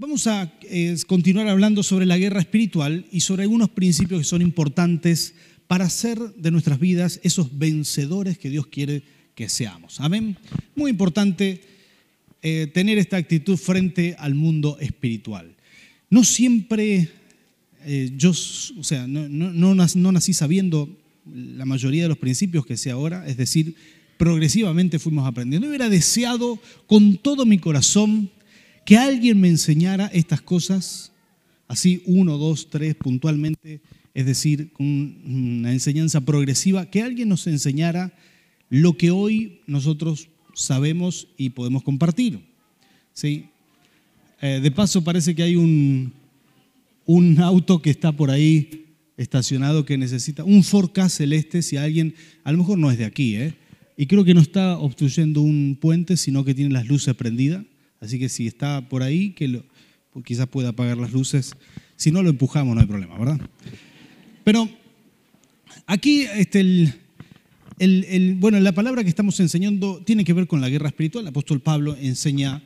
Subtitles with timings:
[0.00, 4.40] Vamos a eh, continuar hablando sobre la guerra espiritual y sobre algunos principios que son
[4.40, 5.34] importantes
[5.66, 9.02] para hacer de nuestras vidas esos vencedores que Dios quiere
[9.34, 10.00] que seamos.
[10.00, 10.38] Amén.
[10.74, 11.60] Muy importante
[12.40, 15.54] eh, tener esta actitud frente al mundo espiritual.
[16.08, 17.10] No siempre
[17.84, 20.88] eh, yo, o sea, no, no, nací sabiendo
[21.30, 23.74] la mayoría de los principios que sé ahora, es decir,
[24.16, 25.66] progresivamente fuimos aprendiendo.
[25.66, 28.30] Yo hubiera deseado con todo mi corazón
[28.84, 31.12] que alguien me enseñara estas cosas,
[31.68, 33.80] así uno, dos, tres, puntualmente,
[34.14, 38.12] es decir, con una enseñanza progresiva, que alguien nos enseñara
[38.68, 42.40] lo que hoy nosotros sabemos y podemos compartir.
[43.12, 43.46] ¿sí?
[44.40, 46.12] Eh, de paso, parece que hay un,
[47.06, 52.52] un auto que está por ahí estacionado que necesita un 4K celeste, si alguien, a
[52.52, 53.54] lo mejor no es de aquí, ¿eh?
[53.96, 57.64] y creo que no está obstruyendo un puente, sino que tiene las luces prendidas,
[58.00, 59.62] así que si está por ahí, que
[60.12, 61.52] pues quizás pueda apagar las luces,
[61.96, 63.40] si no lo empujamos no hay problema, ¿verdad?
[64.44, 64.68] Pero
[65.86, 66.60] aquí este,
[67.80, 71.24] el, bueno, la palabra que estamos enseñando tiene que ver con la guerra espiritual.
[71.24, 72.62] El apóstol Pablo enseña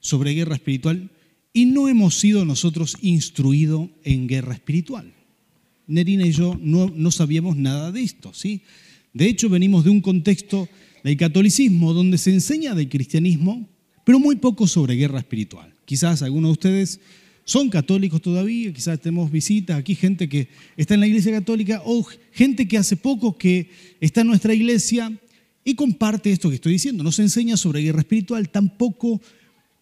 [0.00, 1.10] sobre guerra espiritual
[1.52, 5.12] y no hemos sido nosotros instruidos en guerra espiritual.
[5.86, 8.62] Nerina y yo no, no sabíamos nada de esto, ¿sí?
[9.12, 10.68] De hecho, venimos de un contexto
[11.04, 13.68] del catolicismo donde se enseña del cristianismo,
[14.06, 15.74] pero muy poco sobre guerra espiritual.
[15.84, 17.00] Quizás algunos de ustedes
[17.44, 22.06] son católicos todavía, quizás tenemos visitas aquí, gente que está en la iglesia católica o
[22.30, 23.68] gente que hace poco que
[24.00, 25.12] está en nuestra iglesia
[25.64, 27.02] y comparte esto que estoy diciendo.
[27.02, 29.20] No se enseña sobre guerra espiritual, tampoco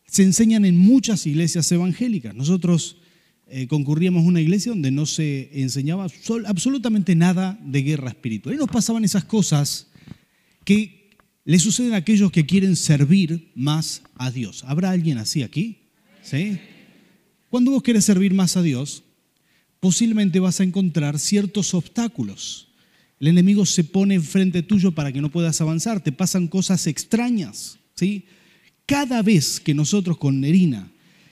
[0.06, 2.34] se enseñan en muchas iglesias evangélicas.
[2.34, 2.96] Nosotros
[3.46, 6.06] eh, concurríamos a una iglesia donde no se enseñaba
[6.46, 8.54] absolutamente nada de guerra espiritual.
[8.54, 9.88] Y nos pasaban esas cosas
[10.64, 11.03] que
[11.44, 14.64] le suceden a aquellos que quieren servir más a Dios.
[14.66, 15.78] ¿Habrá alguien así aquí?
[16.22, 16.58] ¿Sí?
[17.50, 19.04] Cuando vos querés servir más a Dios,
[19.78, 22.68] posiblemente vas a encontrar ciertos obstáculos.
[23.20, 27.78] El enemigo se pone enfrente tuyo para que no puedas avanzar, te pasan cosas extrañas.
[27.94, 28.24] ¿sí?
[28.86, 30.90] Cada vez que nosotros con Nerina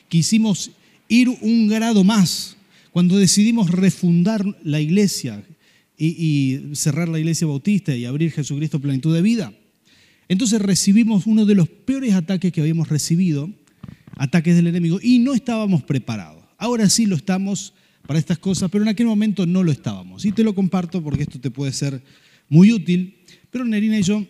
[0.08, 0.72] quisimos
[1.08, 2.56] ir un grado más,
[2.92, 5.42] cuando decidimos refundar la iglesia
[5.96, 9.54] y, y cerrar la iglesia bautista y abrir Jesucristo plenitud de vida,
[10.32, 13.50] entonces recibimos uno de los peores ataques que habíamos recibido
[14.16, 16.42] ataques del enemigo y no estábamos preparados.
[16.56, 17.74] Ahora sí lo estamos
[18.06, 20.24] para estas cosas, pero en aquel momento no lo estábamos.
[20.24, 22.02] Y te lo comparto porque esto te puede ser
[22.48, 23.16] muy útil.
[23.50, 24.24] Pero Nerina y yo,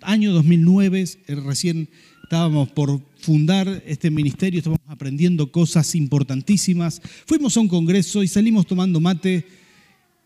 [0.00, 1.90] año 2009, eh, recién
[2.22, 7.02] estábamos por fundar este ministerio, estábamos aprendiendo cosas importantísimas.
[7.26, 9.44] Fuimos a un congreso y salimos tomando mate.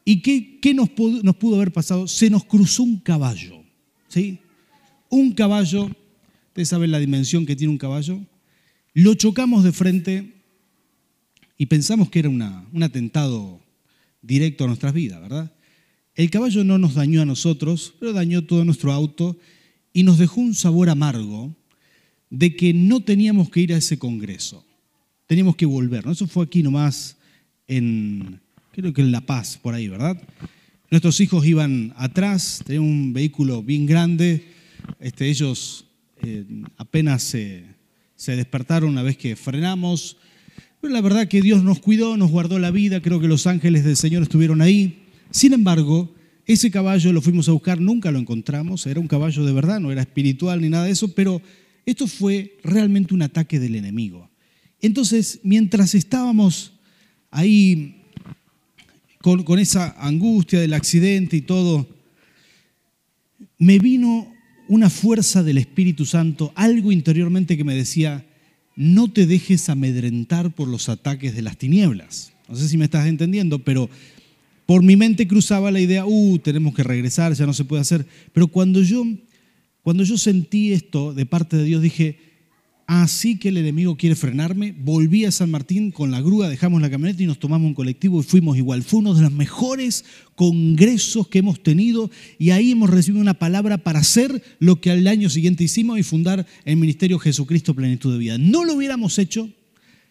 [0.05, 2.07] ¿Y qué, qué nos, pudo, nos pudo haber pasado?
[2.07, 3.65] Se nos cruzó un caballo.
[4.07, 4.39] ¿sí?
[5.09, 5.91] Un caballo,
[6.49, 8.21] ustedes saben la dimensión que tiene un caballo,
[8.95, 10.33] lo chocamos de frente
[11.59, 13.61] y pensamos que era un atentado
[14.23, 15.53] directo a nuestras vidas, ¿verdad?
[16.15, 19.37] El caballo no nos dañó a nosotros, pero dañó todo nuestro auto
[19.93, 21.55] y nos dejó un sabor amargo
[22.31, 24.65] de que no teníamos que ir a ese congreso.
[25.27, 26.07] Teníamos que volver.
[26.07, 27.17] Eso fue aquí nomás
[27.69, 28.41] en,
[28.73, 30.21] creo que en La Paz, por ahí, ¿verdad?
[30.91, 34.56] Nuestros hijos iban atrás, tenían un vehículo bien grande.
[35.01, 35.87] Este, ellos
[36.23, 36.45] eh,
[36.77, 37.67] apenas se
[38.37, 40.17] despertaron una vez que frenamos.
[40.81, 43.85] Pero la verdad que Dios nos cuidó, nos guardó la vida, creo que los ángeles
[43.85, 45.03] del Señor estuvieron ahí.
[45.31, 46.15] Sin embargo,
[46.47, 49.91] ese caballo lo fuimos a buscar, nunca lo encontramos, era un caballo de verdad, no
[49.91, 51.43] era espiritual ni nada de eso, pero
[51.85, 54.31] esto fue realmente un ataque del enemigo.
[54.81, 56.73] Entonces, mientras estábamos
[57.31, 58.03] ahí
[59.21, 61.89] con, con esa angustia del accidente y todo,
[63.59, 64.33] me vino
[64.69, 68.25] una fuerza del Espíritu Santo, algo interiormente que me decía,
[68.75, 72.33] no te dejes amedrentar por los ataques de las tinieblas.
[72.49, 73.89] No sé si me estás entendiendo, pero
[74.67, 78.07] por mi mente cruzaba la idea, uh, tenemos que regresar, ya no se puede hacer.
[78.33, 79.05] Pero cuando yo,
[79.83, 82.19] cuando yo sentí esto de parte de Dios, dije,
[82.87, 84.73] Así que el enemigo quiere frenarme.
[84.73, 88.21] Volví a San Martín con la grúa, dejamos la camioneta y nos tomamos un colectivo
[88.21, 88.85] y fuimos igual.
[88.85, 90.05] Fue uno de los mejores
[90.37, 95.07] congresos que hemos tenido y ahí hemos recibido una palabra para hacer lo que al
[95.09, 98.39] año siguiente hicimos y fundar el Ministerio Jesucristo Plenitud de Vida.
[98.39, 99.51] No lo hubiéramos hecho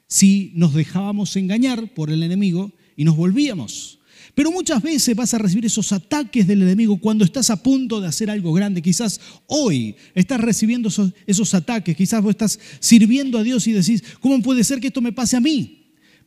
[0.08, 4.00] si nos dejábamos engañar por el enemigo y nos volvíamos.
[4.36, 8.08] Pero muchas veces vas a recibir esos ataques del enemigo cuando estás a punto de
[8.08, 8.82] hacer algo grande.
[8.82, 10.90] Quizás hoy estás recibiendo
[11.26, 15.00] esos, ataques, quizás vos estás sirviendo a Dios y decís, ¿cómo puede ser que esto
[15.00, 15.86] me pase a mí?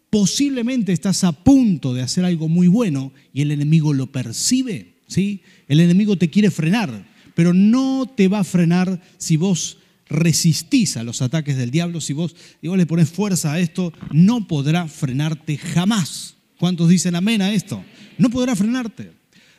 [0.08, 5.42] Posiblemente estás a punto de hacer algo muy bueno y el enemigo lo percibe, ¿sí?
[5.68, 9.76] El enemigo te quiere frenar, pero no te va a frenar si vos
[10.08, 13.92] resistís a los ataques del diablo, si vos, si vos le pones fuerza a esto,
[14.12, 16.37] no podrá frenarte jamás.
[16.58, 17.84] ¿Cuántos dicen amén a esto?
[18.18, 19.12] No podrá frenarte.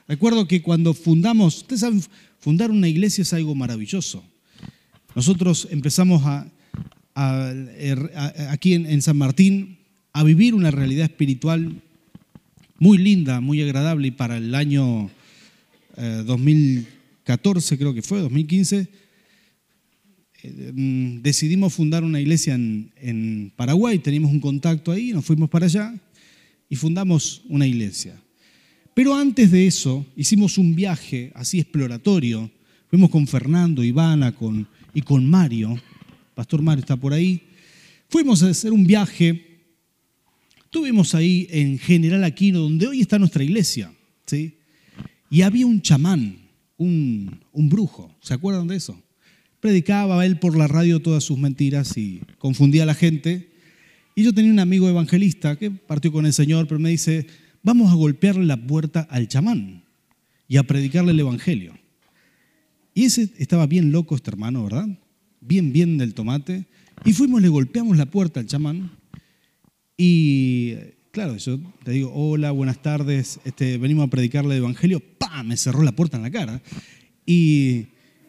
[0.08, 2.04] Recuerdo que cuando fundamos, ustedes saben,
[2.40, 4.24] fundar una iglesia es algo maravilloso.
[5.16, 6.46] Nosotros empezamos a,
[8.50, 9.78] aquí en, San Martín
[10.12, 11.82] a vivir una realidad espiritual
[12.80, 15.10] muy linda, muy agradable y para el año
[15.96, 18.88] 2014 eh, creo que fue, 2015,
[20.44, 20.72] eh,
[21.22, 25.94] decidimos fundar una iglesia en, en Paraguay, teníamos un contacto ahí, nos fuimos para allá
[26.70, 28.22] y fundamos una iglesia.
[28.94, 32.52] Pero antes de eso hicimos un viaje así exploratorio,
[32.88, 35.82] fuimos con Fernando, Ivana con, y con Mario,
[36.36, 37.42] Pastor Mario está por ahí,
[38.08, 39.50] fuimos a hacer un viaje
[40.70, 43.92] Estuvimos ahí en General Aquino, donde hoy está nuestra iglesia,
[44.28, 44.60] ¿sí?
[45.32, 46.38] Y había un chamán,
[46.78, 49.02] un, un brujo, ¿se acuerdan de eso?
[49.62, 53.49] Predicaba él por la radio todas sus mentiras y confundía a la gente.
[54.20, 57.26] Y yo tenía un amigo evangelista que partió con el Señor, pero me dice,
[57.64, 59.86] vamos a golpearle la puerta al chamán
[60.46, 61.74] y a predicarle el Evangelio.
[62.94, 64.90] Y ese estaba bien loco, este hermano, ¿verdad?
[65.40, 66.66] Bien, bien del tomate.
[67.06, 68.92] Y fuimos, le golpeamos la puerta al chamán
[69.96, 70.76] y
[71.12, 75.48] claro, yo te digo, hola, buenas tardes, este, venimos a predicarle el Evangelio, ¡pam!
[75.48, 76.62] Me cerró la puerta en la cara.
[77.26, 77.86] Y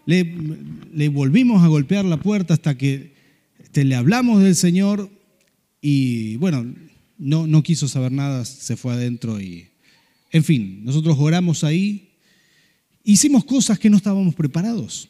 [0.06, 3.12] le, volvimos a golpear la puerta hasta que
[3.58, 5.10] este, le hablamos del Señor
[5.80, 6.74] y bueno,
[7.18, 9.68] no, no quiso saber nada, se fue adentro y,
[10.32, 12.10] en fin, nosotros oramos ahí,
[13.04, 15.08] hicimos cosas que no estábamos preparados.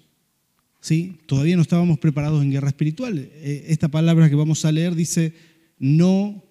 [0.80, 1.18] ¿sí?
[1.26, 3.18] Todavía no estábamos preparados en guerra espiritual.
[3.18, 5.34] Eh, esta palabra que vamos a leer dice,
[5.78, 6.44] no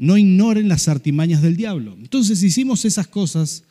[0.00, 1.94] no ignoren las artimañas del diablo.
[2.00, 3.64] Entonces hicimos esas cosas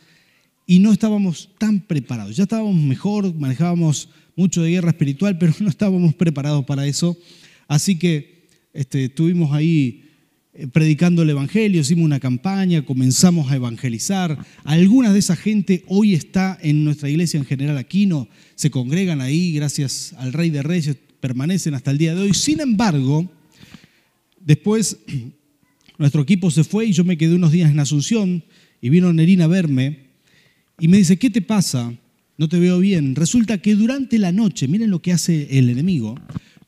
[0.68, 2.36] y no estábamos tan preparados.
[2.36, 7.18] Ya estábamos mejor, manejábamos mucho de guerra espiritual, pero no estábamos preparados para eso.
[7.68, 8.39] Así que
[8.74, 10.04] este, estuvimos ahí
[10.54, 14.38] eh, predicando el Evangelio, hicimos una campaña, comenzamos a evangelizar.
[14.64, 19.22] Algunas de esa gente hoy está en nuestra iglesia en general aquí, no, se congregan
[19.22, 22.34] ahí gracias al Rey de Reyes, permanecen hasta el día de hoy.
[22.34, 23.30] Sin embargo,
[24.40, 24.98] después
[25.98, 28.44] nuestro equipo se fue y yo me quedé unos días en Asunción
[28.82, 30.10] y vino Nerina a verme
[30.80, 31.94] y me dice, ¿qué te pasa?
[32.38, 33.16] No te veo bien.
[33.16, 36.16] Resulta que durante la noche, miren lo que hace el enemigo,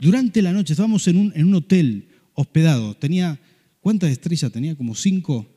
[0.01, 3.39] durante la noche estábamos en un, hotel hospedado, tenía,
[3.80, 4.51] ¿cuántas estrellas?
[4.51, 5.48] Tenía como cinco,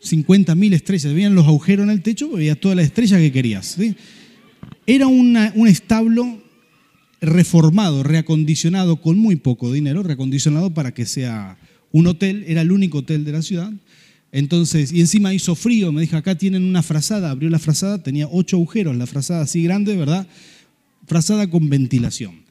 [0.00, 3.76] 50 mil estrellas, veían los agujeros en el techo, veías todas las estrellas que querías.
[4.86, 6.42] Era un establo
[7.20, 11.58] reformado, reacondicionado con muy poco dinero, reacondicionado para que sea
[11.92, 13.70] un hotel, era el único hotel de la ciudad.
[14.32, 18.26] Entonces, y encima hizo frío, me dijo, acá tienen una frazada, abrió la frazada, tenía
[18.26, 20.26] ocho agujeros, la frazada así grande, ¿verdad?
[21.06, 22.42] Frazada con ventilación.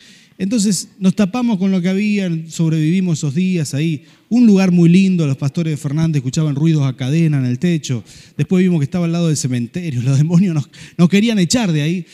[0.41, 4.05] Entonces nos tapamos con lo que había, sobrevivimos esos días ahí.
[4.27, 8.03] Un lugar muy lindo, los pastores de Fernández escuchaban ruidos a cadena en el techo.
[8.35, 10.67] Después vimos que estaba al lado del cementerio, los demonios
[10.97, 12.05] nos, querían echar de ahí.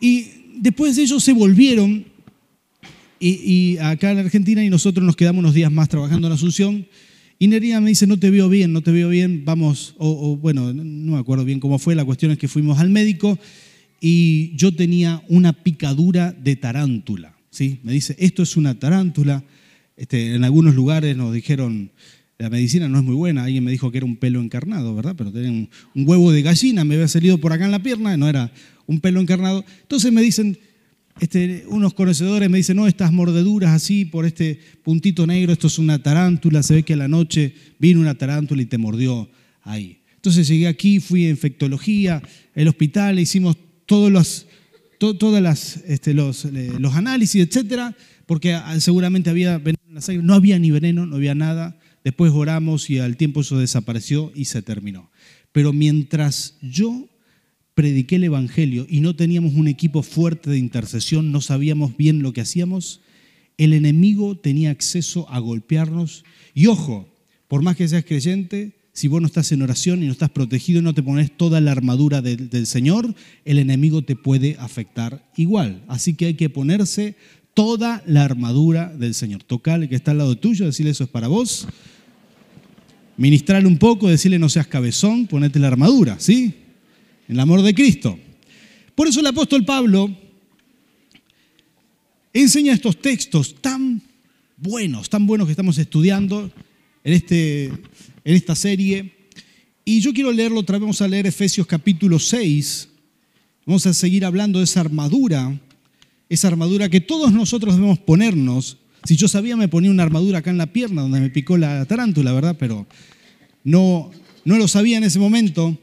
[0.00, 0.28] Y
[0.58, 2.04] después de ellos se volvieron
[3.18, 6.86] y, acá en Argentina y nosotros nos quedamos unos días más trabajando en Asunción.
[7.36, 10.72] Y Nerina me dice, no te veo bien, no te veo bien, vamos, o, bueno,
[10.72, 13.36] no me acuerdo bien cómo fue, la cuestión es que fuimos al médico
[14.00, 17.80] y yo tenía una picadura de tarántula, ¿sí?
[17.82, 19.42] Me dice, esto es una tarántula,
[19.96, 21.90] este, en algunos lugares nos dijeron,
[22.36, 25.14] la medicina no es muy buena, alguien me dijo que era un pelo encarnado, ¿verdad?
[25.16, 28.28] Pero tenía un, huevo de gallina, me había salido por acá en la pierna, no
[28.28, 28.52] era
[28.86, 29.64] un pelo encarnado.
[29.80, 30.58] Entonces me dicen,
[31.18, 35.78] este, unos conocedores me dicen, no, estas mordeduras así por este puntito negro, esto es
[35.78, 39.30] una tarántula, se ve que a la noche vino una tarántula y te mordió
[39.62, 40.00] ahí.
[40.16, 42.22] Entonces llegué aquí, fui a infectología,
[42.54, 44.46] el hospital, hicimos todos los,
[44.98, 50.22] todas las, este, los, eh, los, análisis, etcétera, porque seguramente había veneno en la sangre,
[50.22, 51.78] no había ni veneno, no había nada.
[52.04, 55.10] Después oramos y al tiempo eso desapareció y se terminó.
[55.52, 57.08] Pero mientras yo
[57.74, 62.32] prediqué el Evangelio y no teníamos un equipo fuerte de intercesión, no sabíamos bien lo
[62.32, 63.00] que hacíamos,
[63.58, 66.24] el enemigo tenía acceso a golpearnos.
[66.54, 67.08] Y ojo,
[67.48, 70.80] por más que seas creyente, si vos no estás en oración y no estás protegido
[70.80, 75.82] y no te pones toda la armadura del, Señor, el enemigo te puede afectar igual.
[75.86, 77.14] Así que hay que ponerse
[77.52, 79.42] toda la armadura del Señor.
[79.42, 81.68] Tocale que está al lado tuyo, decirle eso es para vos.
[83.18, 86.54] Ministrarle un poco, decirle no seas cabezón, ponete la armadura, ¿sí?
[87.28, 88.18] el amor de Cristo.
[88.94, 90.08] Por eso el apóstol Pablo
[92.32, 94.00] enseña estos textos tan
[94.56, 96.50] buenos, tan buenos que estamos estudiando
[97.04, 97.70] en, este,
[98.26, 99.14] en esta serie.
[99.86, 102.90] Y yo quiero leerlo otra vez, vamos a leer Efesios capítulo 6.
[103.64, 105.58] Vamos a seguir hablando de esa armadura
[106.28, 108.78] esa armadura que todos nosotros debemos ponernos.
[109.04, 111.84] Si yo sabía, me ponía una armadura acá en la pierna donde me picó la
[111.84, 112.56] tarántula, ¿verdad?
[112.58, 112.86] Pero
[113.62, 114.10] no,
[114.44, 115.78] no lo sabía en ese momento.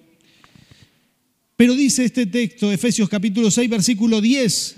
[1.56, 4.76] Pero dice este texto, Efesios capítulo 6, versículo 10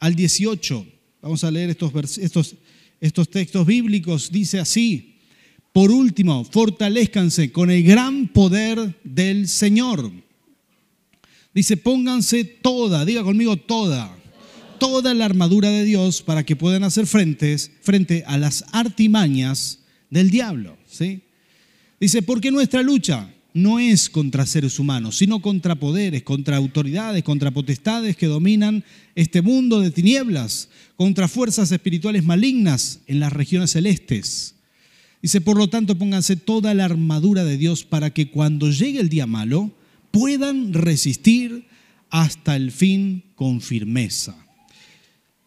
[0.00, 0.86] al 18.
[1.20, 2.54] Vamos a leer estos, estos,
[3.00, 4.30] estos textos bíblicos.
[4.30, 5.13] Dice así,
[5.74, 10.08] por último, fortalezcanse con el gran poder del Señor.
[11.52, 14.16] Dice, pónganse toda, diga conmigo toda,
[14.78, 20.30] toda la armadura de Dios para que puedan hacer frente, frente a las artimañas del
[20.30, 20.78] diablo.
[20.88, 21.22] ¿sí?
[21.98, 27.50] Dice, porque nuestra lucha no es contra seres humanos, sino contra poderes, contra autoridades, contra
[27.50, 28.84] potestades que dominan
[29.16, 34.53] este mundo de tinieblas, contra fuerzas espirituales malignas en las regiones celestes.
[35.24, 39.08] Dice, por lo tanto, pónganse toda la armadura de Dios para que cuando llegue el
[39.08, 39.72] día malo
[40.10, 41.64] puedan resistir
[42.10, 44.36] hasta el fin con firmeza.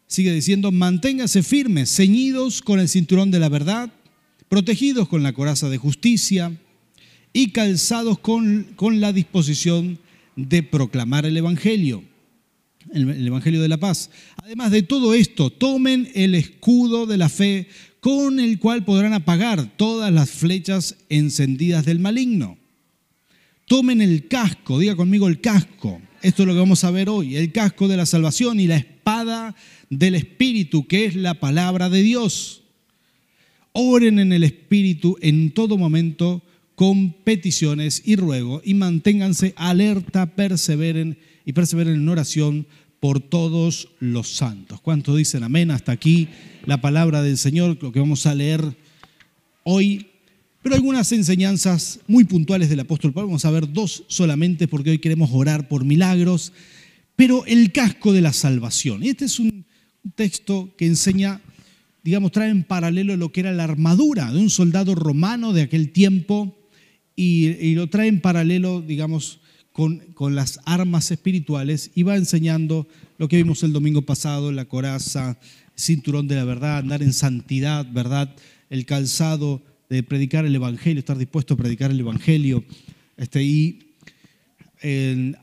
[0.08, 3.94] Sigue diciendo, manténganse firmes, ceñidos con el cinturón de la verdad,
[4.50, 6.60] protegidos con la coraza de justicia
[7.32, 10.00] y calzados con, con la disposición
[10.36, 12.04] de proclamar el Evangelio,
[12.94, 14.10] el, el Evangelio de la paz.
[14.38, 17.68] Además de todo esto, tomen el escudo de la fe
[18.00, 22.58] con el cual podrán apagar todas las flechas encendidas del maligno.
[23.66, 26.02] Tomen el casco, diga conmigo el casco.
[26.22, 28.78] Esto es lo que vamos a ver hoy, el casco de la salvación y la
[28.78, 29.56] espada
[29.90, 32.64] del Espíritu, que es la palabra de Dios.
[33.74, 36.44] Oren en el Espíritu en todo momento
[36.76, 42.68] con peticiones y ruego y manténganse alerta, perseveren y perseveren en oración
[43.00, 44.82] por todos los santos.
[44.82, 45.72] ¿Cuántos dicen amén?
[45.72, 46.28] Hasta aquí
[46.68, 48.62] la palabra del Señor, lo que vamos a leer
[49.64, 50.08] hoy.
[50.62, 55.00] Pero algunas enseñanzas muy puntuales del apóstol Pablo, vamos a ver dos solamente porque hoy
[55.00, 56.52] queremos orar por milagros,
[57.16, 59.02] pero el casco de la salvación.
[59.02, 59.66] Y este es un
[60.16, 61.40] texto que enseña,
[62.04, 65.94] digamos, trae en paralelo lo que era la armadura de un soldado romano de aquel
[65.94, 66.54] tiempo
[67.16, 69.40] y, lo trae en paralelo, digamos,
[69.72, 74.66] con, con, las armas espirituales y va enseñando lo que vimos el domingo pasado, la
[74.66, 75.40] coraza,
[75.78, 78.36] cinturón de la verdad, andar en santidad, verdad,
[78.70, 82.66] el calzado de predicar el Evangelio, estar dispuesto a predicar el Evangelio.
[83.16, 83.94] Este, y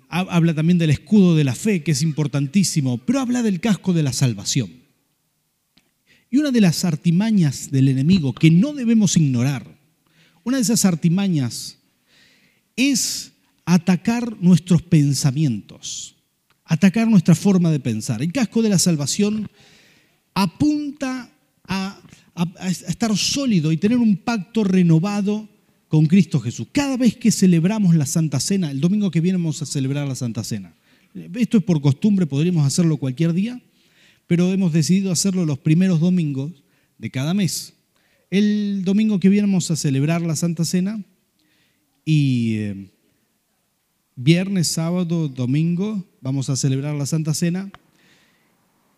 [0.09, 4.03] habla también del escudo de la fe, que es importantísimo, pero habla del casco de
[4.03, 4.71] la salvación.
[6.31, 9.75] Y una de las artimañas del enemigo que no debemos ignorar
[10.45, 11.79] una de esas artimañas
[12.77, 13.33] es
[13.65, 16.17] atacar nuestros pensamientos,
[16.65, 18.23] atacar nuestra forma de pensar.
[18.23, 19.49] El casco de la salvación
[20.35, 21.31] apunta
[21.67, 22.01] a,
[22.69, 25.49] estar sólido y tener un pacto renovado
[25.89, 26.67] con Cristo Jesús.
[26.73, 30.17] Cada vez que celebramos la Santa Cena, el domingo que viene vamos a celebrar la
[30.17, 30.75] Santa Cena.
[31.35, 33.63] Esto es por costumbre, podríamos hacerlo cualquier día,
[34.27, 36.51] pero hemos decidido hacerlo los primeros domingos
[36.99, 37.75] de cada mes.
[38.31, 41.05] El domingo que viene vamos a celebrar la Santa Cena
[42.05, 42.91] y eh,
[44.17, 47.71] viernes, sábado, domingo vamos a celebrar la Santa Cena.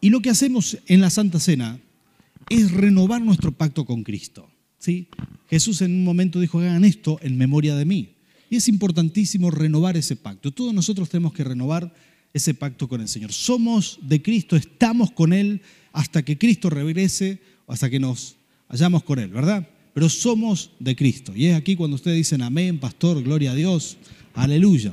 [0.06, 1.80] Y lo que hacemos en la Santa Cena
[2.48, 4.48] es renovar nuestro pacto con Cristo.
[4.78, 5.08] ¿sí?
[5.50, 8.10] Jesús en un momento dijo, hagan esto en memoria de mí.
[8.48, 10.52] Y es importantísimo renovar ese pacto.
[10.52, 11.92] Todos nosotros tenemos que renovar
[12.32, 13.32] ese pacto con el Señor.
[13.32, 15.60] Somos de Cristo, estamos con Él
[15.92, 18.36] hasta que Cristo regrese, hasta que nos
[18.68, 19.68] Hallamos con Él, ¿verdad?
[19.92, 21.32] Pero somos de Cristo.
[21.34, 23.96] Y es aquí cuando ustedes dicen amén, pastor, gloria a Dios,
[24.34, 24.92] aleluya.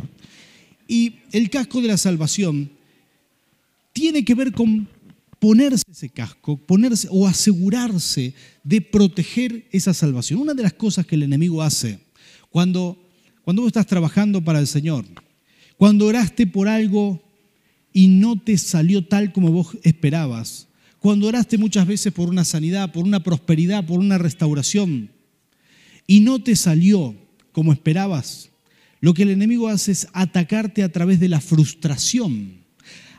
[0.88, 2.72] Y el casco de la salvación
[3.94, 4.88] tiene que ver con
[5.44, 8.34] ponerse ese casco, ponerse o asegurarse
[8.64, 10.40] de proteger esa salvación.
[10.40, 12.00] Una de las cosas que el enemigo hace
[12.50, 12.98] cuando,
[13.44, 15.04] cuando vos estás trabajando para el Señor,
[15.76, 17.22] cuando oraste por algo
[17.92, 20.70] y no te salió tal como vos esperabas,
[21.00, 25.10] cuando oraste muchas veces por una sanidad, por una prosperidad, por una restauración,
[26.08, 27.18] y no te salió
[27.52, 28.50] como esperabas,
[29.02, 32.64] lo que el enemigo hace es atacarte a través de la frustración,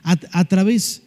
[0.02, 1.02] a, través,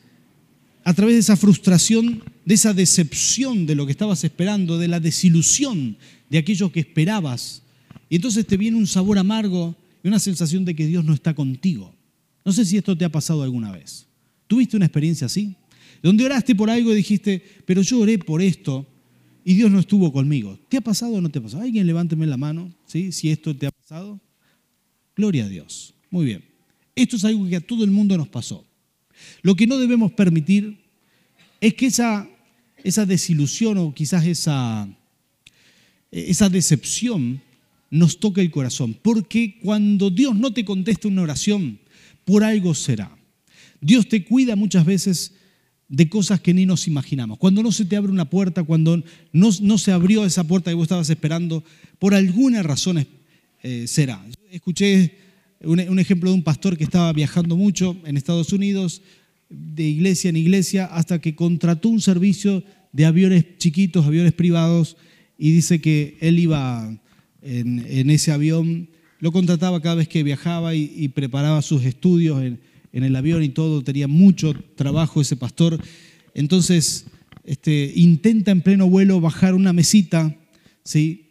[0.88, 5.02] a través de esa frustración, de esa decepción de lo que estabas esperando, de la
[5.02, 5.98] desilusión
[6.30, 7.62] de aquello que esperabas.
[8.10, 11.34] Y entonces te viene un sabor amargo y una sensación de que Dios no está
[11.34, 11.94] contigo.
[12.46, 14.08] No sé si esto te ha pasado alguna vez.
[14.48, 15.58] ¿Tuviste una experiencia así?
[16.02, 18.88] donde oraste por algo y dijiste, pero yo oré por esto
[19.44, 20.58] y Dios no estuvo conmigo.
[20.70, 21.64] ¿Te ha pasado o no te ha pasado?
[21.64, 23.12] Alguien levánteme la mano, ¿sí?
[23.12, 24.22] Si esto te ha pasado.
[25.18, 25.96] Gloria a Dios.
[26.10, 26.46] Muy bien.
[26.96, 28.67] Esto es algo que a todo el mundo nos pasó.
[29.42, 30.78] Lo que no debemos permitir
[31.62, 32.28] es que esa,
[32.84, 34.88] esa desilusión o quizás esa,
[36.12, 37.42] esa decepción
[37.90, 38.98] nos toque el corazón.
[39.02, 41.80] Porque cuando Dios no te contesta una oración,
[42.26, 43.16] por algo será.
[43.80, 45.34] Dios te cuida muchas veces
[45.88, 47.38] de cosas que ni nos imaginamos.
[47.38, 49.02] Cuando no se te abre una puerta, cuando
[49.32, 51.64] no, no se abrió esa puerta que vos estabas esperando,
[52.00, 53.08] por alguna razón
[53.64, 54.24] eh, será.
[54.52, 55.18] escuché
[55.62, 59.02] un, un ejemplo de un pastor que estaba viajando mucho en Estados Unidos,
[59.50, 64.98] de iglesia en iglesia, hasta que contrató un servicio de aviones chiquitos, aviones privados,
[65.38, 67.00] y dice que él iba
[67.42, 68.90] en, ese avión,
[69.20, 72.60] lo contrataba cada vez que viajaba y, preparaba sus estudios en,
[72.92, 75.80] el avión y todo, tenía mucho trabajo ese pastor.
[76.34, 77.06] Entonces,
[77.44, 80.36] este, intenta en pleno vuelo bajar una mesita,
[80.84, 81.28] ¿sí?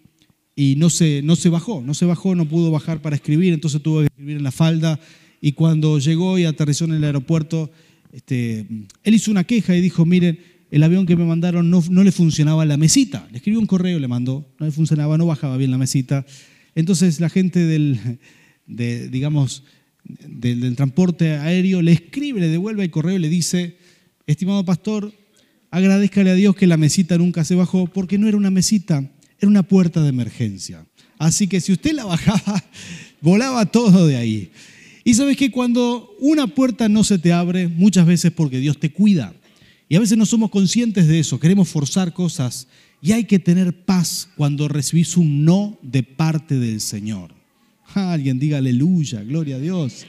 [0.54, 3.82] Y no se, no se bajó, no se bajó, no pudo bajar para escribir, entonces
[3.82, 5.00] tuvo que escribir en la falda.
[5.40, 7.70] Y cuando llegó y aterrizó en el aeropuerto,
[8.16, 8.66] este,
[9.04, 12.10] él hizo una queja y dijo, miren, el avión que me mandaron no, no le
[12.12, 13.28] funcionaba la mesita.
[13.30, 16.24] Le escribió un correo, le mandó, no le funcionaba, no bajaba bien la mesita.
[16.74, 18.18] Entonces la gente del,
[18.66, 19.64] digamos,
[20.04, 23.76] del, transporte aéreo le escribe, le devuelve el correo y le dice,
[24.26, 25.12] estimado pastor,
[25.70, 29.48] agradezcale a Dios que la mesita nunca se bajó porque no era una mesita, era
[29.48, 30.86] una puerta de emergencia.
[31.18, 32.64] Así que si usted la bajaba,
[33.20, 34.50] volaba todo de ahí.
[35.06, 38.90] Y sabes que cuando una puerta no se te abre, muchas veces porque Dios te
[38.90, 39.32] cuida.
[39.88, 42.66] Y a veces no somos conscientes de eso, queremos forzar cosas
[43.00, 47.30] y hay que tener paz cuando recibís un no de parte del Señor.
[47.94, 50.06] alguien diga aleluya, gloria a Dios.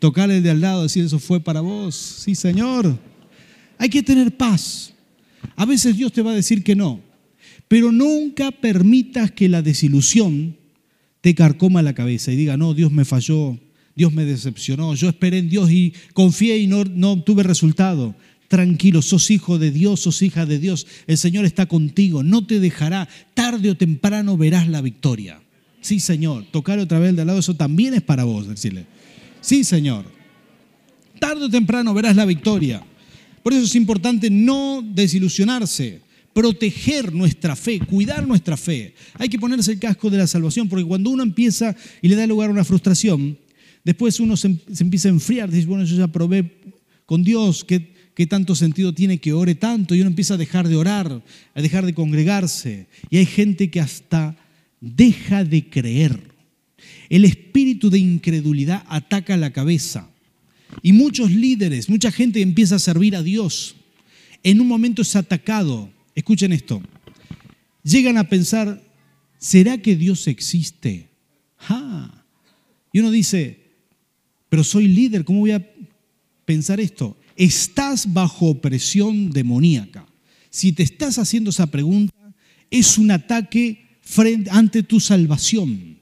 [0.00, 1.94] Tocar el de al lado, decir eso fue para vos.
[1.94, 3.00] Sí, Señor.
[3.78, 4.92] Hay que tener paz.
[5.56, 7.00] A veces Dios te va a decir que no,
[7.68, 10.58] pero nunca permitas que la desilusión
[11.22, 13.58] te carcoma la cabeza y diga, no, Dios me falló,
[13.96, 18.14] Dios me decepcionó, yo esperé en Dios y confié y no, no obtuve resultado.
[18.48, 20.86] Tranquilo, sos hijo de Dios, sos hija de Dios.
[21.06, 23.08] El Señor está contigo, no te dejará.
[23.34, 25.40] Tarde o temprano verás la victoria.
[25.80, 26.44] Sí, Señor.
[26.52, 28.86] Tocar otra vez de al lado, eso también es para vos, decirle.
[29.40, 30.04] Sí, Señor.
[31.18, 32.84] Tarde o temprano verás la victoria.
[33.42, 36.00] Por eso es importante no desilusionarse,
[36.34, 38.94] proteger nuestra fe, cuidar nuestra fe.
[39.14, 42.26] Hay que ponerse el casco de la salvación, porque cuando uno empieza y le da
[42.26, 43.38] lugar a una frustración,
[43.86, 44.48] después uno se,
[44.80, 46.50] empieza a enfriar, dice, bueno, yo ya probé
[47.06, 49.94] con Dios, que ¿Qué tanto sentido tiene que ore tanto?
[49.94, 51.22] Y uno empieza a dejar de orar,
[51.54, 52.86] a dejar de congregarse.
[53.10, 54.34] Y hay gente que hasta
[54.80, 56.18] deja de creer.
[57.10, 60.08] El espíritu de incredulidad ataca la cabeza.
[60.80, 63.76] Y muchos líderes, mucha gente empieza a servir a Dios.
[64.42, 65.90] En un momento es atacado.
[66.14, 66.80] Escuchen esto.
[67.82, 68.82] Llegan a pensar,
[69.36, 71.10] ¿será que Dios existe?
[72.92, 73.65] Y uno dice,
[74.56, 75.62] pero soy líder, ¿cómo voy a
[76.46, 77.14] pensar esto?
[77.36, 80.06] estás bajo opresión demoníaca.
[80.48, 82.14] Si te estás haciendo esa pregunta,
[82.70, 85.98] es un ataque frente, ante tu salvación.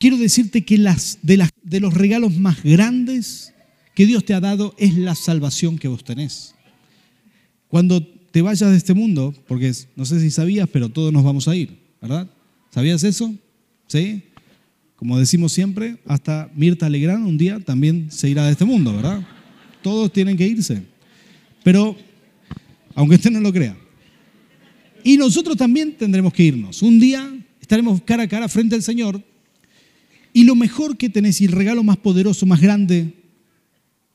[0.00, 3.54] Quiero decirte que las, de, de los regalos más grandes
[3.94, 6.56] que Dios te ha dado es la salvación que vos tenés.
[7.68, 11.46] Cuando te vayas de este mundo, porque no sé si sabías, pero todos nos vamos
[11.46, 12.28] a ir, ¿verdad?
[12.72, 13.32] ¿Sabías eso?
[13.86, 14.24] ¿Sí?
[14.96, 19.26] Como decimos siempre, hasta Mirta Legrand un día también se irá de este mundo, ¿verdad?
[19.86, 20.82] todos tienen que irse.
[21.62, 21.96] Pero,
[22.96, 23.76] aunque usted no lo crea.
[25.04, 26.82] Y nosotros también tendremos que irnos.
[26.82, 29.22] Un día estaremos cara a cara frente al Señor.
[30.32, 33.14] Y lo mejor que tenés y el regalo más poderoso, más grande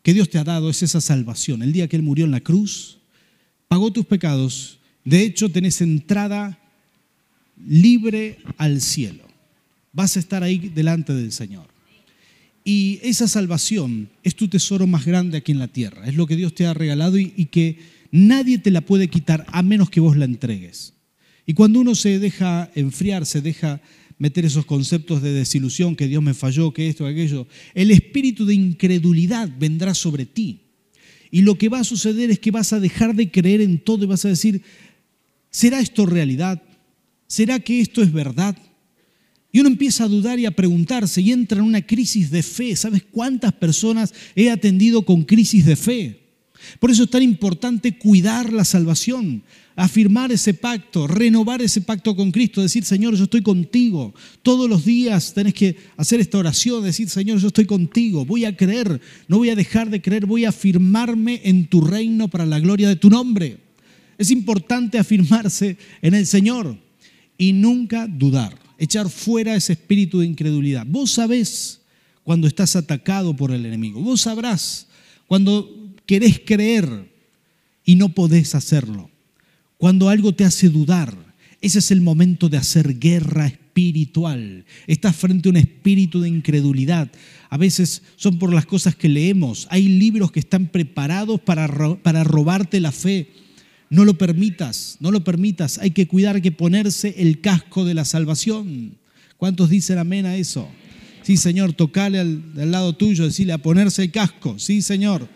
[0.04, 1.63] que Dios te ha dado es esa salvación.
[1.63, 2.98] El día que Él murió en la cruz,
[3.70, 4.78] pagó tus pecados.
[5.06, 6.60] De hecho, tenés entrada
[7.65, 9.24] libre al cielo.
[9.93, 11.67] Vas a estar ahí delante del Señor.
[12.63, 16.08] Y esa salvación es tu tesoro más grande aquí en la tierra.
[16.08, 17.80] Es lo que Dios te ha regalado y, que
[18.12, 20.93] nadie te la puede quitar a menos que vos la entregues.
[21.45, 23.82] Y cuando uno se deja enfriar, se deja
[24.19, 28.45] meter esos conceptos de desilusión, que Dios me falló, que esto, que aquello, el espíritu
[28.45, 30.60] de incredulidad vendrá sobre ti.
[31.32, 34.04] Y lo que va a suceder es que vas a dejar de creer en todo
[34.04, 34.62] y vas a decir,
[35.49, 36.62] ¿será esto realidad?
[37.25, 38.56] ¿Será que esto es verdad?
[39.52, 42.76] Y uno empieza a dudar y a preguntarse y entra en una crisis de fe.
[42.76, 46.22] ¿Sabes cuántas personas he atendido con crisis de fe?
[46.80, 49.44] Por eso es tan importante cuidar la salvación,
[49.76, 54.14] afirmar ese pacto, renovar ese pacto con Cristo, decir, Señor, yo estoy contigo.
[54.44, 58.56] Todos los días tenés que hacer esta oración, decir, Señor, yo estoy contigo, voy a
[58.56, 62.60] creer, no voy a dejar de creer, voy a afirmarme en tu reino para la
[62.60, 63.58] gloria de tu nombre.
[64.18, 66.78] Es importante afirmarse en el Señor
[67.38, 70.88] y nunca dudar echar fuera ese espíritu de incredulidad.
[70.88, 71.82] Vos sabés
[72.24, 74.02] cuando estás atacado por el enemigo.
[74.02, 74.88] Vos sabrás
[75.28, 77.13] cuando querés creer
[77.86, 79.12] y no podés hacerlo.
[79.78, 81.15] Cuando algo te hace dudar.
[81.62, 84.65] ese es el momento de hacer guerra espiritual.
[84.88, 87.12] Estás frente a un espíritu de incredulidad.
[87.52, 89.67] A veces son por las cosas que leemos.
[89.70, 91.67] Hay libros que están preparados para,
[92.02, 93.30] para robarte la fe.
[93.91, 95.77] No lo permitas, no lo permitas.
[95.77, 98.97] Hay que cuidar que ponerse el casco de la salvación.
[99.36, 100.65] ¿Cuántos dicen amén a eso?
[101.23, 104.58] Sí, Señor, tocale al, lado tuyo, decirle a ponerse el casco.
[104.58, 105.27] Sí, Señor.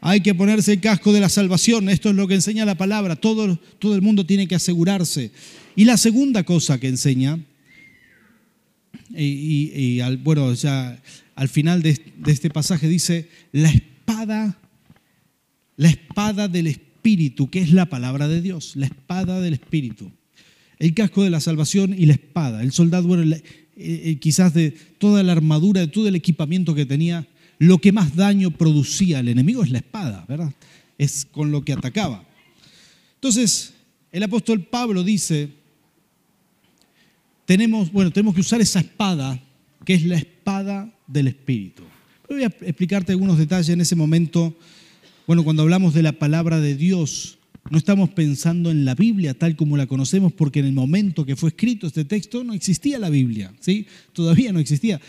[0.00, 1.90] Hay que ponerse el casco de la salvación.
[1.90, 3.14] Esto es lo que enseña la palabra.
[3.14, 5.32] Todo, todo el mundo tiene que asegurarse.
[5.76, 7.40] Y la segunda cosa que enseña,
[9.14, 10.98] y, al, bueno, ya
[11.34, 14.56] al final de, de este pasaje dice, la espada,
[15.76, 20.10] la espada del Espíritu, que es la palabra de Dios, la espada del Espíritu.
[20.78, 22.62] El casco de la salvación y la espada.
[22.62, 23.42] El soldado, bueno, eh,
[23.76, 27.26] eh, quizás de toda la armadura, de todo el equipamiento que tenía,
[27.58, 30.52] lo que más daño producía al enemigo es la espada, ¿verdad?
[30.98, 32.24] Es con lo que atacaba.
[33.14, 33.72] Entonces,
[34.12, 35.50] el apóstol Pablo dice,
[37.46, 39.40] tenemos, bueno, tenemos que usar esa espada,
[39.84, 41.82] que es la espada del Espíritu.
[42.28, 44.56] Voy a explicarte algunos detalles en ese momento.
[45.26, 47.38] Bueno, cuando hablamos de la palabra de Dios,
[47.70, 51.34] no estamos pensando en la Biblia tal como la conocemos porque en el momento que
[51.34, 53.86] fue escrito este texto no existía la Biblia, ¿sí?
[54.12, 55.00] Todavía no existía.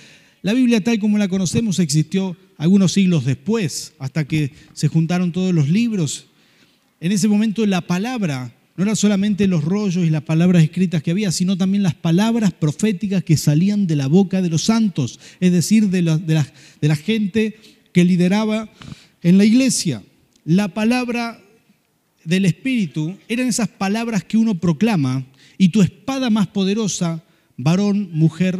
[0.42, 5.54] La Biblia tal como la conocemos existió algunos siglos después, hasta que se juntaron todos
[5.54, 6.28] los libros.
[7.02, 11.12] En ese momento la palabra no era solamente los rollos y las palabras escritas que
[11.12, 15.52] había, sino también las palabras proféticas que salían de la boca de los santos, es
[15.52, 16.42] decir, de la, de
[16.80, 17.58] de la gente
[17.92, 18.70] que lideraba
[19.26, 20.04] en la iglesia.
[20.46, 21.42] La palabra
[22.26, 25.26] del Espíritu eran esas palabras que uno proclama
[25.58, 27.24] y tu espada más poderosa,
[27.58, 28.60] varón, mujer,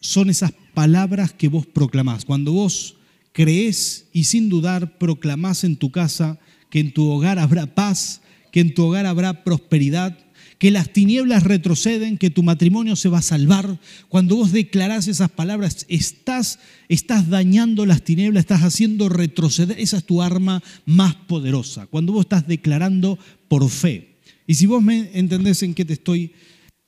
[0.00, 2.26] son esas palabras que vos proclamás.
[2.26, 2.96] Cuando vos
[3.32, 6.38] crees y sin dudar proclamás en tu casa
[6.68, 8.20] que en tu hogar habrá paz,
[8.52, 10.18] que en tu hogar habrá prosperidad,
[10.60, 13.80] que las tinieblas retroceden, que tu matrimonio se va a salvar.
[14.10, 16.58] Cuando vos declarás esas palabras, estás,
[16.90, 19.80] estás dañando las tinieblas, estás haciendo retroceder.
[19.80, 21.86] Esa es tu arma más poderosa.
[21.86, 23.18] Cuando vos estás declarando
[23.48, 24.18] por fe.
[24.46, 26.32] Y si vos me entendés en qué te estoy,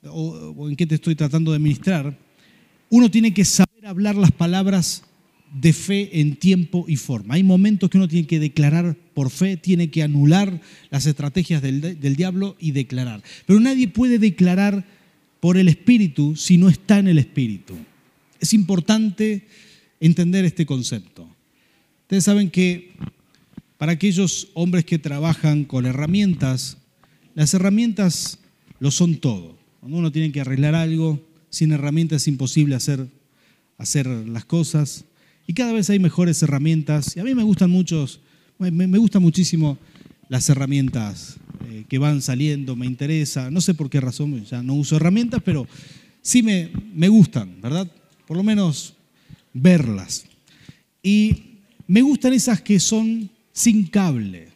[0.02, 2.18] o en qué te estoy tratando de ministrar,
[2.90, 5.02] uno tiene que saber hablar las palabras
[5.52, 7.34] de fe en tiempo y forma.
[7.34, 10.60] Hay momentos que uno tiene que declarar por fe, tiene que anular
[10.90, 13.22] las estrategias del, diablo y declarar.
[13.46, 14.84] Pero nadie puede declarar
[15.40, 17.74] por el Espíritu si no está en el Espíritu.
[18.40, 19.46] Es importante
[20.00, 21.28] entender este concepto.
[22.02, 22.92] Ustedes saben que
[23.76, 26.78] para aquellos hombres que trabajan con herramientas,
[27.34, 28.38] las herramientas
[28.78, 29.58] lo son todo.
[29.80, 33.06] Cuando uno tiene que arreglar algo, sin herramientas es imposible hacer,
[33.76, 35.04] hacer las cosas.
[35.46, 37.16] Y cada vez hay mejores herramientas.
[37.16, 38.20] Y a mí me gustan muchos,
[38.58, 39.78] me, gustan muchísimo
[40.28, 41.36] las herramientas
[41.68, 43.50] eh, que van saliendo, me interesa.
[43.50, 45.66] No sé por qué razón, ya no uso herramientas, pero
[46.20, 47.90] sí me, me gustan, ¿verdad?
[48.26, 48.94] Por lo menos
[49.52, 50.24] verlas.
[51.02, 54.48] Y me gustan esas que son sin cable,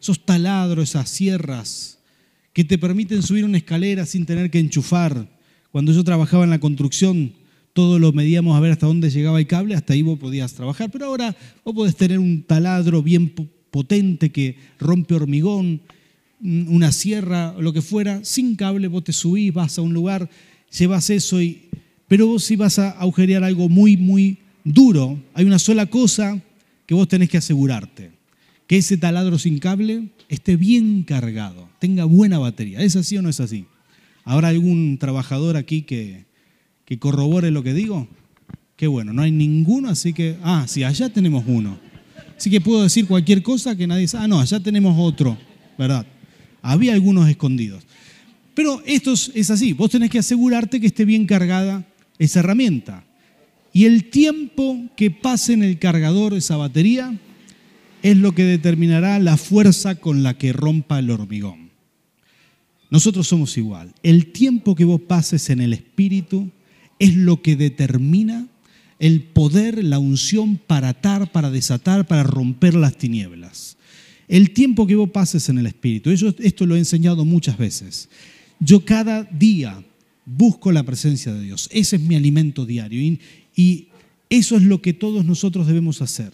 [0.00, 1.98] esos taladros, esas sierras
[2.52, 5.28] que te permiten subir una escalera sin tener que enchufar.
[5.72, 7.32] Cuando yo trabajaba en la construcción,
[7.80, 10.90] todo lo medíamos a ver hasta dónde llegaba el cable, hasta ahí vos podías trabajar.
[10.90, 13.32] Pero ahora vos podés tener un taladro bien
[13.70, 15.80] potente que rompe hormigón,
[16.42, 20.28] una sierra, lo que fuera, sin cable, vos te subís, vas a un lugar,
[20.78, 21.70] llevas eso, y,
[22.06, 26.38] pero vos si vas a agujerear algo muy, muy duro, hay una sola cosa
[26.84, 28.10] que vos tenés que asegurarte,
[28.66, 32.82] que ese taladro sin cable esté bien cargado, tenga buena batería.
[32.82, 33.64] ¿Es así o no es así?
[34.24, 36.28] ¿Habrá algún trabajador aquí que,
[36.90, 38.08] que corrobore lo que digo?
[38.74, 41.78] Qué bueno, no hay ninguno, así que, ah, sí, allá tenemos uno.
[42.36, 45.38] Así que puedo decir cualquier cosa que nadie sabe, ah, no, allá tenemos otro,
[45.78, 46.04] ¿verdad?
[46.62, 47.84] Había algunos escondidos.
[48.54, 51.86] Pero esto es así, vos tenés que asegurarte que esté bien cargada
[52.18, 53.04] esa herramienta.
[53.72, 57.16] Y el tiempo que pase en el cargador esa batería
[58.02, 61.70] es lo que determinará la fuerza con la que rompa el hormigón.
[62.90, 63.94] Nosotros somos igual.
[64.02, 66.50] El tiempo que vos pases en el espíritu
[67.00, 68.46] es lo que determina
[69.00, 73.78] el poder, la unción para atar, para desatar, para romper las tinieblas.
[74.28, 76.10] El tiempo que vos pases en el Espíritu.
[76.10, 78.08] esto lo he enseñado muchas veces.
[78.60, 79.82] Yo cada día
[80.26, 81.68] busco la presencia de Dios.
[81.72, 83.00] Ese es mi alimento diario.
[83.00, 83.18] Y,
[83.56, 83.88] y
[84.28, 86.32] eso es lo que todos nosotros debemos hacer.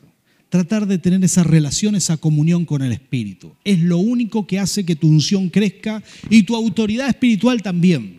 [0.48, 3.52] Tratar de tener esa relación, esa comunión con el Espíritu.
[3.64, 8.18] Es lo único que hace que tu unción crezca y tu autoridad espiritual también.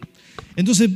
[0.55, 0.89] Entonces,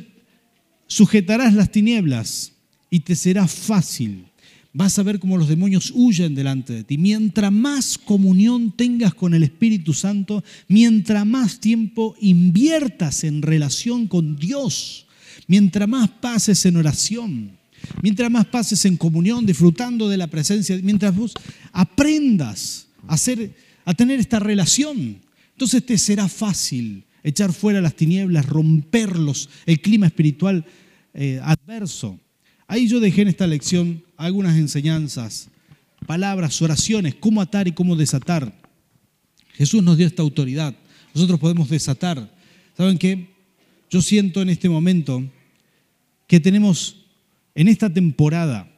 [0.92, 2.52] sujetarás las tinieblas
[2.90, 4.26] y te será fácil.
[4.74, 6.98] vas a ver cómo los demonios huyen delante de ti.
[6.98, 14.36] Mientras más comunión tengas con el Espíritu Santo, mientras más tiempo inviertas en relación con
[14.36, 15.08] Dios,
[15.48, 17.52] mientras más pases en oración,
[18.02, 21.34] mientras más pases en comunión, disfrutando de la presencia, mientras vos
[21.72, 23.16] aprendas a,
[23.86, 25.18] a tener esta relación,
[25.54, 30.66] entonces te será fácil echar fuera las tinieblas, romperlos, el clima espiritual
[31.14, 32.20] eh, adverso.
[32.68, 35.50] Ahí yo dejé en esta lección algunas enseñanzas,
[36.06, 38.54] palabras, oraciones, cómo atar y cómo desatar.
[39.54, 40.74] Jesús nos dio esta autoridad.
[41.14, 42.34] Nosotros podemos desatar.
[42.78, 43.28] ¿Saben qué?
[43.90, 45.24] Yo siento en este momento
[46.28, 47.02] que tenemos
[47.54, 48.72] en esta temporada,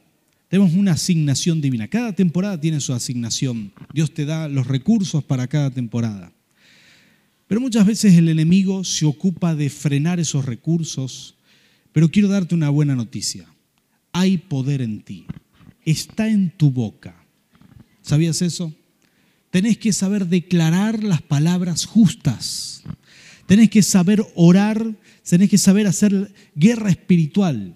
[0.48, 1.88] tenemos una asignación divina.
[1.88, 3.72] Cada temporada tiene su asignación.
[3.92, 6.32] Dios te da los recursos para cada temporada.
[7.46, 11.34] Pero muchas veces el enemigo se ocupa de frenar esos recursos.
[11.94, 13.48] Pero quiero darte una buena noticia
[14.14, 15.26] hay poder en ti,
[15.84, 17.26] está en tu boca.
[18.00, 18.72] ¿Sabías eso?
[19.50, 22.84] Tenés que saber declarar las palabras justas.
[23.46, 24.94] Tenés que saber orar,
[25.28, 27.74] tenés que saber hacer guerra espiritual.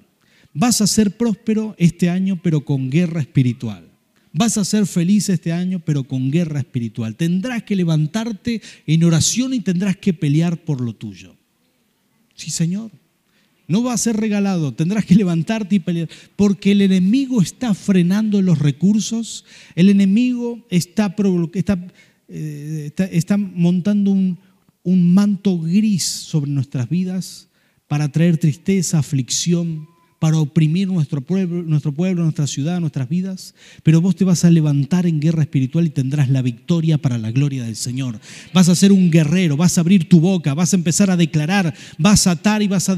[0.54, 3.88] Vas a ser próspero este año, pero con guerra espiritual.
[4.32, 7.16] Vas a ser feliz este año, pero con guerra espiritual.
[7.16, 11.34] Tendrás que levantarte en oración y tendrás que pelear por lo tuyo.
[12.36, 12.92] Sí, Señor.
[13.68, 18.40] No va a ser regalado, tendrás que levantarte y pelear, porque el enemigo está frenando
[18.40, 21.14] los recursos, el enemigo está,
[21.52, 21.78] está,
[22.28, 24.38] eh, está, montando un,
[24.84, 27.48] un manto gris sobre nuestras vidas
[27.88, 29.86] para traer tristeza, aflicción,
[30.18, 34.50] para oprimir nuestro pueblo, nuestro pueblo, nuestra ciudad, nuestras vidas, pero vos te vas a
[34.50, 38.18] levantar en guerra espiritual y tendrás la victoria para la gloria del Señor.
[38.52, 41.72] Vas a ser un guerrero, vas a abrir tu boca, vas a empezar a declarar,
[41.98, 42.96] vas a atar y vas a,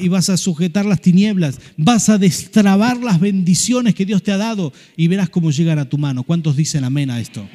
[0.00, 4.38] y vas a sujetar las tinieblas, vas a destrabar las bendiciones que Dios te ha
[4.38, 6.22] dado y verás cómo llegan a tu mano.
[6.22, 7.46] ¿Cuántos dicen amén a esto?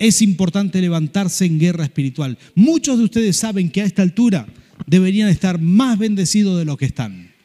[0.00, 2.36] Es importante levantarse en guerra espiritual.
[2.54, 4.46] Muchos de ustedes saben que a esta altura
[4.86, 7.35] deberían estar más bendecidos de lo que están.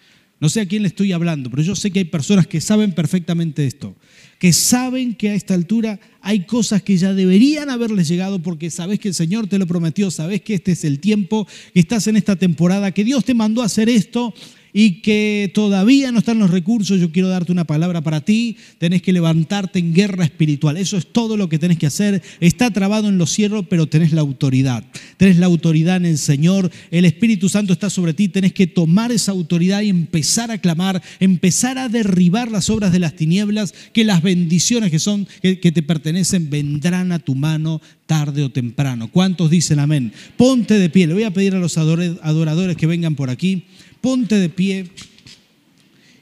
[0.41, 2.93] No sé a quién le estoy hablando, pero yo sé que hay personas que saben
[2.93, 3.95] perfectamente esto,
[4.39, 8.99] que saben que a esta altura hay cosas que ya deberían haberles llegado porque sabes
[8.99, 12.15] que el Señor te lo prometió, sabes que este es el tiempo, que estás en
[12.15, 14.33] esta temporada, que Dios te mandó a hacer esto
[14.73, 19.01] y que todavía no están los recursos, yo quiero darte una palabra para ti, tenés
[19.01, 20.77] que levantarte en guerra espiritual.
[20.77, 22.21] Eso es todo lo que tenés que hacer.
[22.39, 24.83] Está trabado en los cielos, pero tenés la autoridad.
[25.17, 29.11] Tenés la autoridad en el Señor, el Espíritu Santo está sobre ti, tenés que tomar
[29.11, 34.03] esa autoridad y empezar a clamar, empezar a derribar las obras de las tinieblas, que
[34.03, 39.09] las bendiciones que son que, que te pertenecen vendrán a tu mano tarde o temprano.
[39.09, 40.11] ¿Cuántos dicen amén?
[40.37, 41.07] Ponte de pie.
[41.07, 43.63] Le voy a pedir a los adoradores que vengan por aquí
[44.01, 44.89] ponte de pie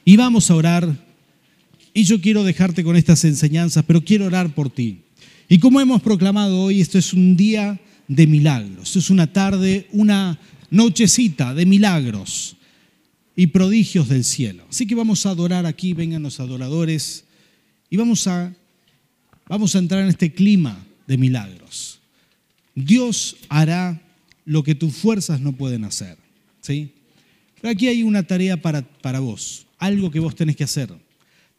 [0.05, 1.07] y vamos a orar.
[1.93, 4.99] Y yo quiero dejarte con estas enseñanzas, pero quiero orar por ti.
[5.47, 8.89] Y como hemos proclamado hoy, esto es un día de milagros.
[8.89, 10.39] Esto es una tarde, una
[10.69, 12.55] nochecita de milagros
[13.35, 14.65] y prodigios del cielo.
[14.69, 17.25] Así que vamos a adorar aquí, vengan los adoradores,
[17.89, 18.53] y vamos a,
[19.47, 21.99] vamos a entrar en este clima de milagros.
[22.75, 24.01] Dios hará
[24.45, 26.17] lo que tus fuerzas no pueden hacer.
[26.61, 26.91] ¿sí?
[27.63, 30.89] Aquí hay una tarea para, para vos, algo que vos tenés que hacer.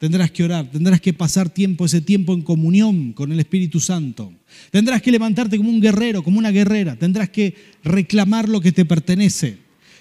[0.00, 4.32] Tendrás que orar, tendrás que pasar tiempo, ese tiempo en comunión con el Espíritu Santo.
[4.70, 6.96] Tendrás que levantarte como un guerrero, como una guerrera.
[6.96, 9.58] Tendrás que reclamar lo que te pertenece.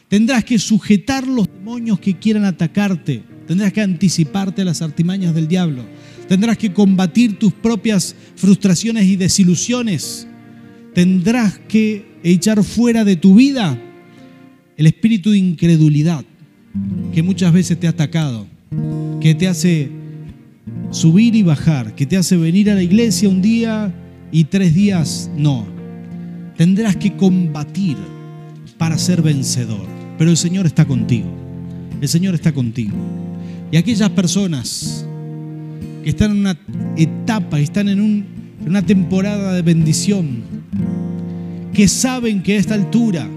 [0.07, 3.23] Tendrás que sujetar los demonios que quieran atacarte.
[3.45, 5.83] Tendrás que anticiparte a las artimañas del diablo.
[6.29, 10.27] Tendrás que combatir tus propias frustraciones y desilusiones.
[10.93, 13.77] Tendrás que echar fuera de tu vida
[14.79, 16.23] el espíritu de incredulidad
[17.13, 18.47] que muchas veces te ha atacado,
[19.19, 19.91] que te hace
[20.89, 23.93] subir y bajar, que te hace venir a la iglesia un día
[24.31, 25.67] y tres días no.
[26.55, 27.97] Tendrás que combatir
[28.77, 29.85] para ser vencedor,
[30.17, 31.27] pero el Señor está contigo.
[31.99, 32.95] El Señor está contigo.
[33.73, 35.05] Y aquellas personas
[36.05, 36.57] que están en una
[36.95, 38.25] etapa, están en,
[38.65, 40.41] una temporada de bendición,
[41.73, 43.29] que saben que a esta altura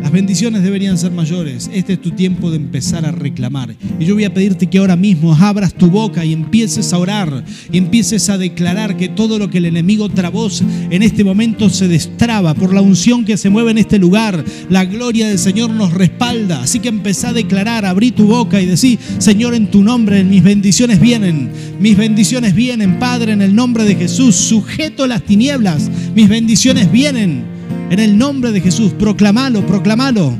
[0.00, 1.68] las bendiciones deberían ser mayores.
[1.72, 3.74] Este es tu tiempo de empezar a reclamar.
[3.98, 7.44] Y yo voy a pedirte que ahora mismo abras tu boca y empieces a orar
[7.72, 10.46] y empieces a declarar que todo lo que el enemigo trabó
[10.90, 14.44] en este momento se destraba por la unción que se mueve en este lugar.
[14.68, 16.62] La gloria del Señor nos respalda.
[16.62, 20.42] Así que empezá a declarar, abrí tu boca y decí, Señor, en tu nombre, mis
[20.42, 21.50] bendiciones vienen.
[21.80, 24.36] Mis bendiciones vienen, Padre, en el nombre de Jesús.
[24.36, 25.90] Sujeto las tinieblas.
[26.14, 27.55] Mis bendiciones vienen.
[27.88, 30.36] En el nombre de Jesús, proclamalo, proclamalo.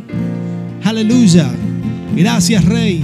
[0.82, 1.48] Aleluya.
[2.16, 3.02] Gracias, Rey.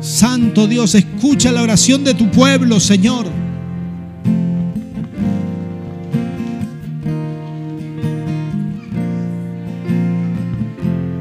[0.00, 3.26] Santo Dios, escucha la oración de tu pueblo, Señor.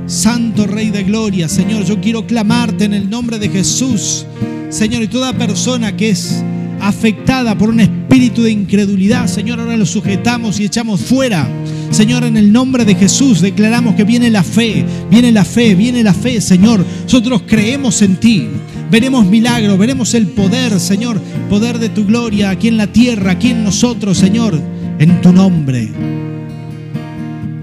[0.06, 4.26] Santo Rey de Gloria, Señor, yo quiero clamarte en el nombre de Jesús,
[4.69, 6.43] Señor, y toda persona que es
[6.82, 11.47] afectada por un espíritu de incredulidad, Señor, ahora lo sujetamos y echamos fuera.
[11.91, 16.01] Señor, en el nombre de Jesús declaramos que viene la fe, viene la fe, viene
[16.01, 16.84] la fe, Señor.
[17.03, 18.47] Nosotros creemos en ti.
[18.89, 23.51] Veremos milagros, veremos el poder, Señor, poder de tu gloria aquí en la tierra, aquí
[23.51, 24.60] en nosotros, Señor,
[24.97, 25.91] en tu nombre.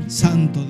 [0.07, 0.64] Santo.